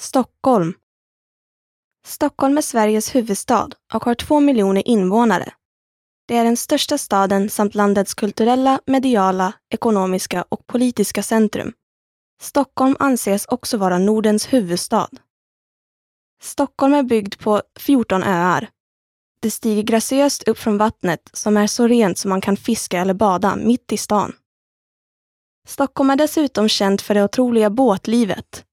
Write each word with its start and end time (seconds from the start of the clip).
Stockholm. 0.00 0.74
Stockholm 2.06 2.58
är 2.58 2.62
Sveriges 2.62 3.14
huvudstad 3.14 3.68
och 3.94 4.04
har 4.04 4.14
två 4.14 4.40
miljoner 4.40 4.88
invånare. 4.88 5.52
Det 6.28 6.36
är 6.36 6.44
den 6.44 6.56
största 6.56 6.98
staden 6.98 7.50
samt 7.50 7.74
landets 7.74 8.14
kulturella, 8.14 8.80
mediala, 8.86 9.52
ekonomiska 9.74 10.44
och 10.48 10.66
politiska 10.66 11.22
centrum. 11.22 11.72
Stockholm 12.42 12.96
anses 12.98 13.46
också 13.46 13.76
vara 13.76 13.98
Nordens 13.98 14.52
huvudstad. 14.52 15.08
Stockholm 16.42 16.94
är 16.94 17.02
byggd 17.02 17.38
på 17.38 17.62
14 17.78 18.22
öar. 18.22 18.70
Det 19.42 19.50
stiger 19.50 19.82
graciöst 19.82 20.48
upp 20.48 20.58
från 20.58 20.78
vattnet 20.78 21.30
som 21.32 21.56
är 21.56 21.66
så 21.66 21.86
rent 21.86 22.18
som 22.18 22.28
man 22.28 22.40
kan 22.40 22.56
fiska 22.56 23.00
eller 23.00 23.14
bada 23.14 23.56
mitt 23.56 23.92
i 23.92 23.96
stan. 23.96 24.32
Stockholm 25.68 26.10
är 26.10 26.16
dessutom 26.16 26.68
känt 26.68 27.02
för 27.02 27.14
det 27.14 27.24
otroliga 27.24 27.70
båtlivet. 27.70 28.64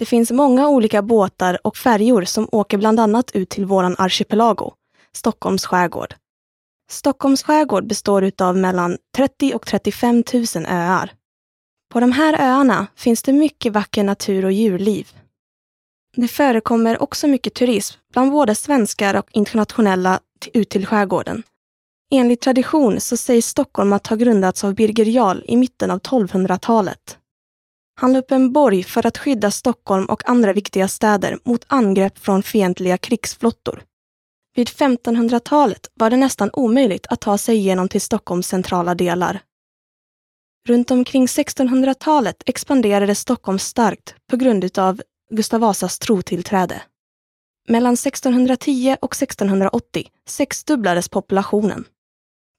Det 0.00 0.06
finns 0.06 0.30
många 0.30 0.68
olika 0.68 1.02
båtar 1.02 1.58
och 1.66 1.76
färjor 1.76 2.24
som 2.24 2.48
åker 2.52 2.78
bland 2.78 3.00
annat 3.00 3.30
ut 3.30 3.48
till 3.48 3.64
våran 3.64 3.96
archipelago, 3.98 4.72
Stockholms 5.12 5.66
skärgård. 5.66 6.14
Stockholms 6.90 7.42
skärgård 7.42 7.86
består 7.86 8.32
av 8.42 8.56
mellan 8.56 8.98
30 9.16 9.54
och 9.54 9.66
35 9.66 10.24
000 10.54 10.66
öar. 10.68 11.12
På 11.92 12.00
de 12.00 12.12
här 12.12 12.40
öarna 12.40 12.86
finns 12.96 13.22
det 13.22 13.32
mycket 13.32 13.72
vacker 13.72 14.04
natur 14.04 14.44
och 14.44 14.52
djurliv. 14.52 15.08
Det 16.16 16.28
förekommer 16.28 17.02
också 17.02 17.26
mycket 17.26 17.54
turism 17.54 17.98
bland 18.12 18.30
både 18.30 18.54
svenskar 18.54 19.14
och 19.14 19.28
internationella 19.32 20.20
ut 20.52 20.68
till 20.68 20.86
skärgården. 20.86 21.42
Enligt 22.10 22.40
tradition 22.40 23.00
så 23.00 23.16
sägs 23.16 23.46
Stockholm 23.46 23.92
att 23.92 24.06
ha 24.06 24.16
grundats 24.16 24.64
av 24.64 24.74
Birger 24.74 25.04
Jarl 25.04 25.42
i 25.46 25.56
mitten 25.56 25.90
av 25.90 26.00
1200-talet. 26.00 27.19
Han 27.94 28.12
la 28.12 28.18
upp 28.18 28.30
en 28.30 28.52
borg 28.52 28.82
för 28.82 29.06
att 29.06 29.18
skydda 29.18 29.50
Stockholm 29.50 30.06
och 30.06 30.28
andra 30.28 30.52
viktiga 30.52 30.88
städer 30.88 31.38
mot 31.44 31.64
angrepp 31.66 32.18
från 32.18 32.42
fientliga 32.42 32.98
krigsflottor. 32.98 33.82
Vid 34.54 34.68
1500-talet 34.68 35.90
var 35.94 36.10
det 36.10 36.16
nästan 36.16 36.50
omöjligt 36.52 37.06
att 37.06 37.20
ta 37.20 37.38
sig 37.38 37.56
igenom 37.56 37.88
till 37.88 38.00
Stockholms 38.00 38.46
centrala 38.46 38.94
delar. 38.94 39.40
Runt 40.68 40.90
omkring 40.90 41.26
1600-talet 41.26 42.42
expanderade 42.46 43.14
Stockholm 43.14 43.58
starkt 43.58 44.14
på 44.30 44.36
grund 44.36 44.78
av 44.78 45.02
Gustav 45.30 45.60
Vasas 45.60 45.98
trotillträde. 45.98 46.82
Mellan 47.68 47.94
1610 47.94 48.96
och 49.00 49.14
1680 49.14 50.10
sexdubblades 50.26 51.08
populationen. 51.08 51.84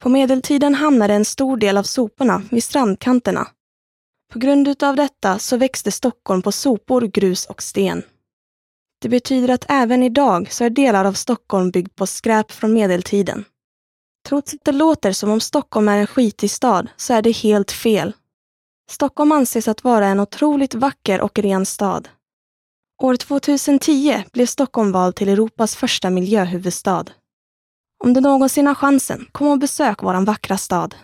På 0.01 0.09
medeltiden 0.09 0.75
hamnade 0.75 1.13
en 1.13 1.25
stor 1.25 1.57
del 1.57 1.77
av 1.77 1.83
soporna 1.83 2.43
vid 2.51 2.63
strandkanterna. 2.63 3.47
På 4.31 4.39
grund 4.39 4.83
av 4.83 4.95
detta 4.95 5.39
så 5.39 5.57
växte 5.57 5.91
Stockholm 5.91 6.41
på 6.41 6.51
sopor, 6.51 7.01
grus 7.01 7.45
och 7.45 7.63
sten. 7.63 8.03
Det 9.01 9.09
betyder 9.09 9.53
att 9.53 9.65
även 9.69 10.03
idag 10.03 10.51
så 10.51 10.63
är 10.63 10.69
delar 10.69 11.05
av 11.05 11.13
Stockholm 11.13 11.71
byggd 11.71 11.95
på 11.95 12.07
skräp 12.07 12.51
från 12.51 12.73
medeltiden. 12.73 13.45
Trots 14.27 14.53
att 14.53 14.59
det 14.63 14.71
låter 14.71 15.11
som 15.11 15.29
om 15.29 15.39
Stockholm 15.39 15.87
är 15.87 15.97
en 15.97 16.07
skitig 16.07 16.51
stad 16.51 16.89
så 16.97 17.13
är 17.13 17.21
det 17.21 17.31
helt 17.31 17.71
fel. 17.71 18.13
Stockholm 18.91 19.31
anses 19.31 19.67
att 19.67 19.83
vara 19.83 20.07
en 20.07 20.19
otroligt 20.19 20.73
vacker 20.73 21.21
och 21.21 21.39
ren 21.39 21.65
stad. 21.65 22.09
År 23.03 23.15
2010 23.15 24.23
blev 24.33 24.45
Stockholm 24.45 24.91
vald 24.91 25.15
till 25.15 25.29
Europas 25.29 25.75
första 25.75 26.09
miljöhuvudstad. 26.09 27.05
Om 28.03 28.13
du 28.13 28.21
någonsin 28.21 28.67
har 28.67 28.75
chansen, 28.75 29.25
kom 29.31 29.47
och 29.47 29.59
besök 29.59 30.03
vår 30.03 30.25
vackra 30.25 30.57
stad. 30.57 30.95